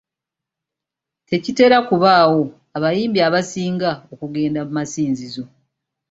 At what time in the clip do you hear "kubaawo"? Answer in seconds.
1.87-2.41